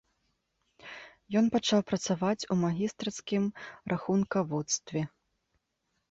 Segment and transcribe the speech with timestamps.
[1.41, 3.43] Ён пачаў працаваць у магістрацкім
[3.93, 5.05] рахункаводстве.